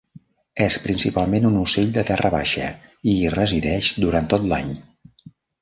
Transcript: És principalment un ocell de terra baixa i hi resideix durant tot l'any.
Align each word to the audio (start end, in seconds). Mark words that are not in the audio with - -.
És 0.67 0.77
principalment 0.85 1.45
un 1.49 1.59
ocell 1.65 1.93
de 1.99 2.05
terra 2.09 2.33
baixa 2.37 2.71
i 3.13 3.15
hi 3.21 3.31
resideix 3.37 3.93
durant 4.07 4.31
tot 4.37 4.49
l'any. 4.55 4.77